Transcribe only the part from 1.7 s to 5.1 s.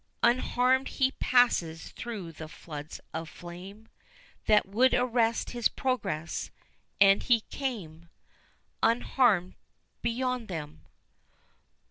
through the floods of flame That would